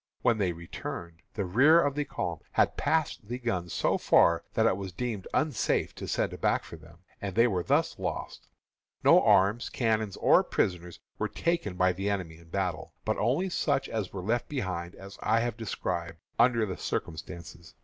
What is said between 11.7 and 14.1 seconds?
by the enemy in battle, but only such